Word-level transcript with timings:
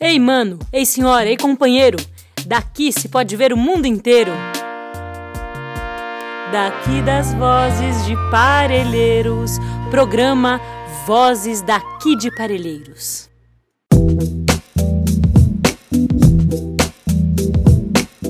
Ei, 0.00 0.16
mano, 0.16 0.60
ei, 0.72 0.86
senhora, 0.86 1.28
ei, 1.28 1.36
companheiro, 1.36 1.98
daqui 2.46 2.92
se 2.92 3.08
pode 3.08 3.34
ver 3.34 3.52
o 3.52 3.56
mundo 3.56 3.84
inteiro. 3.84 4.30
Daqui 6.52 7.02
das 7.02 7.34
vozes 7.34 8.06
de 8.06 8.14
Parelheiros, 8.30 9.58
programa 9.90 10.60
Vozes 11.04 11.62
daqui 11.62 12.14
de 12.14 12.30
Parelheiros. 12.36 13.28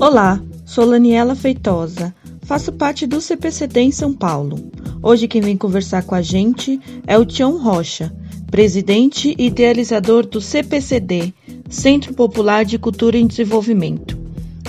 Olá, 0.01 0.41
sou 0.65 0.85
Laniela 0.85 1.35
Feitosa, 1.35 2.15
faço 2.41 2.71
parte 2.71 3.05
do 3.05 3.21
CPCD 3.21 3.81
em 3.81 3.91
São 3.91 4.11
Paulo. 4.11 4.71
Hoje 5.03 5.27
quem 5.27 5.39
vem 5.39 5.55
conversar 5.55 6.01
com 6.01 6.15
a 6.15 6.21
gente 6.23 6.81
é 7.05 7.15
o 7.15 7.23
Tião 7.23 7.61
Rocha, 7.61 8.11
presidente 8.49 9.35
e 9.37 9.45
idealizador 9.45 10.25
do 10.25 10.41
CPCD, 10.41 11.31
Centro 11.69 12.15
Popular 12.15 12.65
de 12.65 12.79
Cultura 12.79 13.15
e 13.15 13.23
Desenvolvimento. 13.23 14.17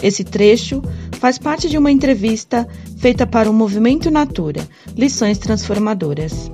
Esse 0.02 0.22
trecho 0.22 0.82
faz 1.18 1.38
parte 1.38 1.68
de 1.68 1.78
uma 1.78 1.90
entrevista 1.90 2.68
feita 2.98 3.26
para 3.26 3.50
o 3.50 3.54
Movimento 3.54 4.10
Natura, 4.10 4.68
Lições 4.95 5.38
Transformadoras. 5.38 6.52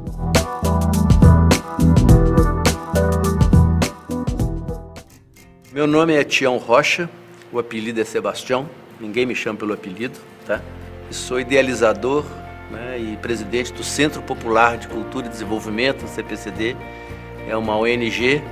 Meu 5.72 5.86
nome 5.86 6.14
é 6.14 6.22
Tião 6.22 6.58
Rocha, 6.58 7.10
o 7.52 7.58
apelido 7.58 8.00
é 8.00 8.05
Sebastião, 8.05 8.69
ninguém 9.00 9.27
me 9.27 9.34
chama 9.34 9.58
pelo 9.58 9.72
apelido, 9.72 10.19
tá? 10.47 10.62
E 11.10 11.14
sou 11.14 11.41
idealizador 11.41 12.24
né, 12.70 12.98
e 12.98 13.16
presidente 13.16 13.72
do 13.72 13.83
Centro 13.83 14.22
Popular 14.22 14.78
de 14.78 14.86
Cultura 14.86 15.27
e 15.27 15.28
Desenvolvimento, 15.28 16.06
CPCD. 16.06 16.77
É 17.48 17.56
uma 17.56 17.77
ONG 17.77 18.42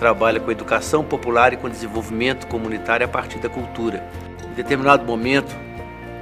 trabalha 0.00 0.40
com 0.40 0.50
educação 0.50 1.04
popular 1.04 1.52
e 1.52 1.58
com 1.58 1.68
desenvolvimento 1.68 2.46
comunitário 2.46 3.04
a 3.04 3.08
partir 3.08 3.38
da 3.38 3.50
cultura. 3.50 4.02
Em 4.50 4.54
determinado 4.54 5.04
momento 5.04 5.54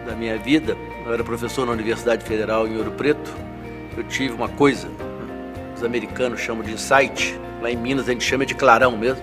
da 0.05 0.17
minha 0.17 0.37
vida, 0.37 0.77
eu 1.07 1.15
era 1.15 1.23
professor 1.23 1.65
na 1.65 1.71
Universidade 1.71 2.25
Federal 2.25 2.67
em 2.67 2.77
Ouro 2.77 2.91
Preto, 2.91 3.33
eu 3.97 4.03
tive 4.03 4.34
uma 4.34 4.49
coisa, 4.49 4.89
né, 4.89 4.95
os 5.77 5.84
americanos 5.84 6.41
chamam 6.41 6.65
de 6.65 6.73
insight, 6.73 7.39
lá 7.62 7.71
em 7.71 7.77
Minas 7.77 8.09
a 8.09 8.12
gente 8.12 8.25
chama 8.25 8.45
de 8.45 8.53
clarão 8.53 8.97
mesmo 8.97 9.23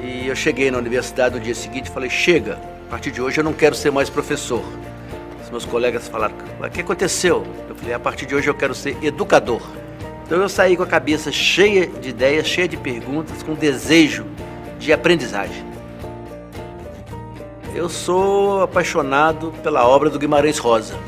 e 0.00 0.28
eu 0.28 0.36
cheguei 0.36 0.70
na 0.70 0.78
universidade 0.78 1.34
no 1.34 1.40
dia 1.40 1.54
seguinte 1.54 1.86
e 1.86 1.90
falei: 1.90 2.08
chega, 2.08 2.60
a 2.86 2.90
partir 2.90 3.10
de 3.10 3.20
hoje 3.20 3.40
eu 3.40 3.44
não 3.44 3.52
quero 3.52 3.74
ser 3.74 3.90
mais 3.90 4.08
professor. 4.08 4.64
Os 5.42 5.50
meus 5.50 5.64
colegas 5.64 6.06
falaram: 6.06 6.34
o 6.60 6.70
que 6.70 6.80
aconteceu? 6.80 7.44
Eu 7.68 7.74
falei: 7.74 7.94
a 7.94 7.98
partir 7.98 8.24
de 8.24 8.36
hoje 8.36 8.46
eu 8.46 8.54
quero 8.54 8.72
ser 8.72 8.96
educador. 9.02 9.62
Então 10.26 10.42
eu 10.42 10.48
saí 10.48 10.76
com 10.76 10.82
a 10.82 10.86
cabeça 10.86 11.30
cheia 11.30 11.86
de 11.86 12.08
ideias, 12.08 12.48
cheia 12.48 12.66
de 12.66 12.76
perguntas, 12.76 13.44
com 13.44 13.54
desejo 13.54 14.26
de 14.76 14.92
aprendizagem. 14.92 15.64
Eu 17.72 17.88
sou 17.88 18.62
apaixonado 18.62 19.54
pela 19.62 19.86
obra 19.86 20.10
do 20.10 20.18
Guimarães 20.18 20.58
Rosa. 20.58 20.98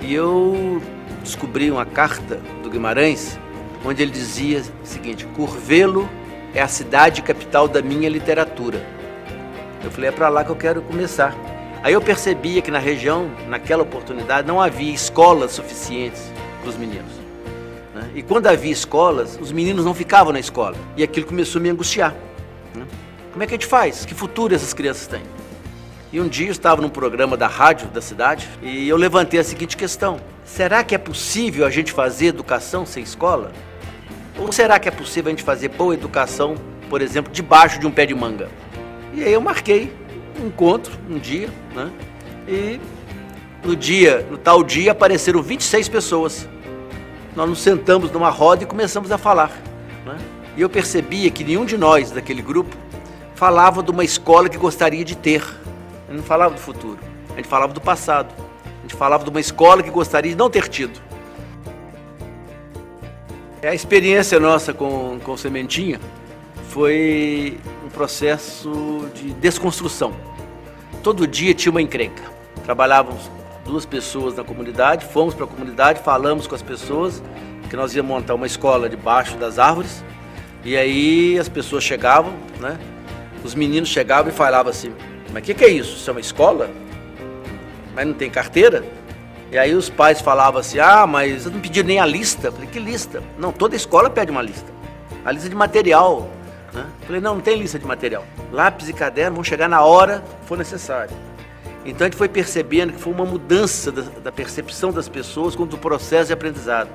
E 0.00 0.12
eu 0.12 0.82
descobri 1.22 1.70
uma 1.70 1.86
carta 1.86 2.40
do 2.64 2.68
Guimarães 2.68 3.38
onde 3.84 4.02
ele 4.02 4.10
dizia 4.10 4.60
o 4.82 4.86
seguinte: 4.86 5.24
Curvelo 5.36 6.08
é 6.52 6.60
a 6.60 6.68
cidade 6.68 7.22
capital 7.22 7.68
da 7.68 7.80
minha 7.80 8.08
literatura. 8.08 8.84
Eu 9.84 9.90
falei, 9.92 10.10
é 10.10 10.12
para 10.12 10.28
lá 10.28 10.42
que 10.42 10.50
eu 10.50 10.56
quero 10.56 10.82
começar. 10.82 11.32
Aí 11.80 11.92
eu 11.92 12.00
percebia 12.00 12.60
que 12.60 12.72
na 12.72 12.80
região, 12.80 13.30
naquela 13.46 13.84
oportunidade, 13.84 14.48
não 14.48 14.60
havia 14.60 14.92
escolas 14.92 15.52
suficientes 15.52 16.32
para 16.60 16.70
os 16.70 16.76
meninos. 16.76 17.25
Né? 17.96 18.10
E 18.14 18.22
quando 18.22 18.46
havia 18.46 18.70
escolas, 18.70 19.38
os 19.40 19.50
meninos 19.50 19.82
não 19.82 19.94
ficavam 19.94 20.30
na 20.30 20.38
escola. 20.38 20.76
E 20.98 21.02
aquilo 21.02 21.24
começou 21.24 21.58
a 21.58 21.62
me 21.62 21.70
angustiar. 21.70 22.14
Né? 22.74 22.86
Como 23.32 23.42
é 23.42 23.46
que 23.46 23.54
a 23.54 23.56
gente 23.56 23.66
faz? 23.66 24.04
Que 24.04 24.14
futuro 24.14 24.54
essas 24.54 24.74
crianças 24.74 25.06
têm? 25.06 25.22
E 26.12 26.20
um 26.20 26.28
dia 26.28 26.48
eu 26.48 26.52
estava 26.52 26.82
num 26.82 26.90
programa 26.90 27.38
da 27.38 27.46
rádio 27.46 27.88
da 27.88 28.02
cidade 28.02 28.46
e 28.62 28.86
eu 28.86 28.98
levantei 28.98 29.40
a 29.40 29.44
seguinte 29.44 29.78
questão: 29.78 30.20
será 30.44 30.84
que 30.84 30.94
é 30.94 30.98
possível 30.98 31.66
a 31.66 31.70
gente 31.70 31.90
fazer 31.90 32.26
educação 32.26 32.84
sem 32.84 33.02
escola? 33.02 33.50
Ou 34.38 34.52
será 34.52 34.78
que 34.78 34.88
é 34.88 34.92
possível 34.92 35.28
a 35.28 35.30
gente 35.30 35.42
fazer 35.42 35.70
boa 35.70 35.94
educação, 35.94 36.54
por 36.90 37.00
exemplo, 37.00 37.32
debaixo 37.32 37.80
de 37.80 37.86
um 37.86 37.90
pé 37.90 38.04
de 38.04 38.14
manga? 38.14 38.50
E 39.14 39.24
aí 39.24 39.32
eu 39.32 39.40
marquei 39.40 39.90
um 40.38 40.48
encontro, 40.48 40.92
um 41.08 41.18
dia, 41.18 41.48
né? 41.74 41.90
E 42.46 42.78
no 43.64 43.74
dia, 43.74 44.26
no 44.30 44.36
tal 44.36 44.62
dia, 44.62 44.92
apareceram 44.92 45.42
26 45.42 45.88
pessoas. 45.88 46.46
Nós 47.36 47.48
nos 47.50 47.60
sentamos 47.60 48.10
numa 48.10 48.30
roda 48.30 48.62
e 48.62 48.66
começamos 48.66 49.12
a 49.12 49.18
falar. 49.18 49.50
Né? 50.06 50.16
E 50.56 50.62
eu 50.62 50.70
percebia 50.70 51.30
que 51.30 51.44
nenhum 51.44 51.66
de 51.66 51.76
nós 51.76 52.10
daquele 52.10 52.40
grupo 52.40 52.74
falava 53.34 53.82
de 53.82 53.90
uma 53.90 54.02
escola 54.02 54.48
que 54.48 54.56
gostaria 54.56 55.04
de 55.04 55.14
ter. 55.14 55.42
A 55.42 56.12
gente 56.12 56.16
não 56.16 56.22
falava 56.22 56.54
do 56.54 56.60
futuro, 56.60 56.98
a 57.34 57.36
gente 57.36 57.46
falava 57.46 57.74
do 57.74 57.80
passado. 57.80 58.32
A 58.78 58.82
gente 58.82 58.94
falava 58.94 59.22
de 59.22 59.28
uma 59.28 59.40
escola 59.40 59.82
que 59.82 59.90
gostaria 59.90 60.30
de 60.30 60.36
não 60.36 60.48
ter 60.48 60.66
tido. 60.68 60.98
A 63.62 63.74
experiência 63.74 64.40
nossa 64.40 64.72
com, 64.72 65.18
com 65.22 65.36
Sementinha 65.36 66.00
foi 66.68 67.58
um 67.84 67.90
processo 67.90 69.10
de 69.12 69.32
desconstrução. 69.34 70.14
Todo 71.02 71.26
dia 71.26 71.52
tinha 71.52 71.70
uma 71.70 71.82
encrenca. 71.82 72.22
Trabalhávamos 72.64 73.28
duas 73.66 73.84
pessoas 73.84 74.34
na 74.34 74.44
comunidade, 74.44 75.04
fomos 75.04 75.34
para 75.34 75.44
a 75.44 75.48
comunidade, 75.48 76.00
falamos 76.00 76.46
com 76.46 76.54
as 76.54 76.62
pessoas 76.62 77.22
que 77.68 77.76
nós 77.76 77.94
íamos 77.94 78.08
montar 78.10 78.34
uma 78.34 78.46
escola 78.46 78.88
debaixo 78.88 79.36
das 79.36 79.58
árvores. 79.58 80.04
E 80.64 80.76
aí 80.76 81.38
as 81.38 81.48
pessoas 81.48 81.84
chegavam, 81.84 82.32
né? 82.60 82.78
Os 83.44 83.54
meninos 83.54 83.88
chegavam 83.88 84.30
e 84.30 84.34
falavam 84.34 84.70
assim: 84.70 84.92
Mas 85.32 85.42
que, 85.42 85.52
que 85.52 85.64
é 85.64 85.68
isso? 85.68 85.96
Isso 85.96 86.08
é 86.08 86.12
uma 86.12 86.20
escola? 86.20 86.70
Mas 87.94 88.06
não 88.06 88.14
tem 88.14 88.30
carteira? 88.30 88.84
E 89.50 89.58
aí 89.58 89.74
os 89.74 89.88
pais 89.88 90.20
falavam 90.20 90.60
assim: 90.60 90.78
ah, 90.78 91.06
mas 91.06 91.44
eu 91.44 91.52
não 91.52 91.60
pedi 91.60 91.82
nem 91.82 91.98
a 92.00 92.06
lista. 92.06 92.48
Eu 92.48 92.52
falei: 92.52 92.68
que 92.68 92.78
lista? 92.78 93.22
Não, 93.38 93.52
toda 93.52 93.76
escola 93.76 94.08
pede 94.08 94.30
uma 94.30 94.42
lista. 94.42 94.72
A 95.24 95.32
lista 95.32 95.48
de 95.48 95.54
material. 95.54 96.28
Né? 96.72 96.84
Eu 97.00 97.06
falei: 97.06 97.20
não, 97.20 97.34
não 97.36 97.42
tem 97.42 97.56
lista 97.58 97.78
de 97.78 97.86
material. 97.86 98.24
Lápis 98.52 98.88
e 98.88 98.92
caderno 98.92 99.36
vão 99.36 99.44
chegar 99.44 99.68
na 99.68 99.82
hora 99.82 100.22
que 100.40 100.46
for 100.46 100.58
necessário. 100.58 101.14
Então 101.86 102.04
a 102.04 102.10
gente 102.10 102.18
foi 102.18 102.28
percebendo 102.28 102.92
que 102.92 103.00
foi 103.00 103.12
uma 103.12 103.24
mudança 103.24 103.92
da, 103.92 104.02
da 104.02 104.32
percepção 104.32 104.92
das 104.92 105.08
pessoas 105.08 105.54
quanto 105.54 105.76
ao 105.76 105.80
processo 105.80 106.26
de 106.26 106.32
aprendizado. 106.32 106.88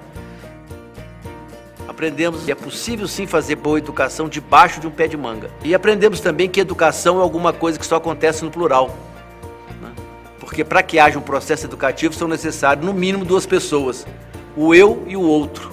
Aprendemos 1.87 2.43
que 2.43 2.51
é 2.51 2.55
possível 2.55 3.07
sim 3.07 3.25
fazer 3.25 3.55
boa 3.55 3.77
educação 3.77 4.27
debaixo 4.27 4.79
de 4.79 4.87
um 4.87 4.91
pé 4.91 5.07
de 5.07 5.17
manga. 5.17 5.49
E 5.63 5.73
aprendemos 5.73 6.19
também 6.19 6.49
que 6.49 6.59
educação 6.59 7.19
é 7.19 7.21
alguma 7.21 7.53
coisa 7.53 7.79
que 7.79 7.85
só 7.85 7.95
acontece 7.95 8.43
no 8.43 8.51
plural 8.51 8.95
porque 10.51 10.65
para 10.65 10.83
que 10.83 10.99
haja 10.99 11.17
um 11.17 11.21
processo 11.21 11.65
educativo 11.65 12.13
são 12.13 12.27
necessárias 12.27 12.85
no 12.85 12.93
mínimo 12.93 13.23
duas 13.23 13.45
pessoas, 13.45 14.05
o 14.53 14.75
eu 14.75 15.01
e 15.07 15.15
o 15.15 15.21
outro. 15.21 15.71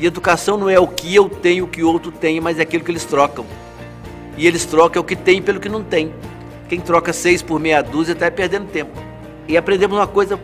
E 0.00 0.06
educação 0.06 0.56
não 0.56 0.70
é 0.70 0.80
o 0.80 0.88
que 0.88 1.14
eu 1.14 1.28
tenho, 1.28 1.66
o 1.66 1.68
que 1.68 1.82
o 1.82 1.92
outro 1.92 2.10
tem, 2.10 2.40
mas 2.40 2.58
é 2.58 2.62
aquilo 2.62 2.82
que 2.82 2.90
eles 2.90 3.04
trocam. 3.04 3.44
E 4.38 4.46
eles 4.46 4.64
trocam 4.64 5.02
o 5.02 5.04
que 5.04 5.14
tem 5.14 5.42
pelo 5.42 5.60
que 5.60 5.68
não 5.68 5.84
tem. 5.84 6.14
Quem 6.68 6.80
troca 6.80 7.12
seis 7.12 7.42
por 7.42 7.58
meia 7.58 7.82
dúzia 7.82 8.12
está 8.12 8.30
perdendo 8.30 8.70
tempo. 8.70 8.92
E 9.46 9.56
aprendemos 9.56 9.96
uma 9.96 10.06
coisa 10.06 10.38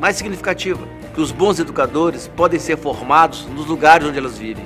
mais 0.00 0.16
significativa, 0.16 0.86
que 1.14 1.20
os 1.20 1.32
bons 1.32 1.58
educadores 1.58 2.28
podem 2.28 2.60
ser 2.60 2.76
formados 2.76 3.46
nos 3.46 3.66
lugares 3.66 4.06
onde 4.06 4.18
elas 4.18 4.38
vivem. 4.38 4.64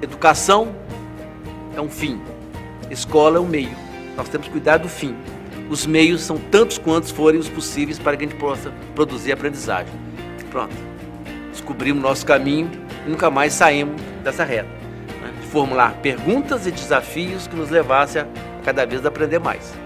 Educação 0.00 0.74
é 1.76 1.80
um 1.80 1.88
fim, 1.88 2.20
escola 2.90 3.36
é 3.36 3.40
um 3.40 3.46
meio. 3.46 3.76
Nós 4.16 4.28
temos 4.28 4.46
que 4.46 4.52
cuidar 4.52 4.78
do 4.78 4.88
fim 4.88 5.14
os 5.68 5.84
meios 5.84 6.22
são 6.22 6.38
tantos 6.38 6.78
quantos 6.78 7.10
forem 7.10 7.40
os 7.40 7.48
possíveis 7.48 7.98
para 7.98 8.16
que 8.16 8.24
a 8.24 8.28
gente 8.28 8.38
possa 8.38 8.72
produzir 8.94 9.32
aprendizagem. 9.32 9.92
Pronto. 10.50 10.74
Descobrimos 11.50 12.02
nosso 12.02 12.24
caminho 12.24 12.70
e 13.04 13.10
nunca 13.10 13.30
mais 13.30 13.52
saímos 13.52 14.00
dessa 14.22 14.44
reta. 14.44 14.68
Né? 15.20 15.32
Formular 15.50 15.94
perguntas 15.94 16.66
e 16.66 16.70
desafios 16.70 17.48
que 17.48 17.56
nos 17.56 17.70
levassem 17.70 18.22
a 18.22 18.26
cada 18.66 18.84
vez 18.84 19.06
aprender 19.06 19.38
mais. 19.38 19.85